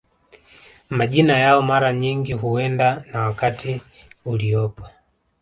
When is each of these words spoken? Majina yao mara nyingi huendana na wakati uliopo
Majina 0.89 1.37
yao 1.37 1.61
mara 1.61 1.93
nyingi 1.93 2.33
huendana 2.33 3.03
na 3.13 3.19
wakati 3.19 3.81
uliopo 4.25 4.87